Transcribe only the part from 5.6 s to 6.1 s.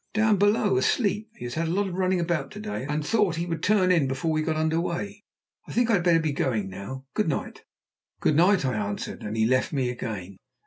I think I had